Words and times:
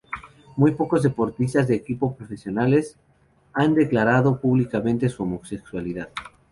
Muy 0.55 0.71
pocos 0.71 1.03
deportistas 1.03 1.67
de 1.67 1.75
equipos 1.75 2.15
profesionales 2.15 2.95
han 3.53 3.75
declarado 3.75 4.41
públicamente 4.41 5.09
su 5.09 5.21
homosexualidad. 5.21 6.09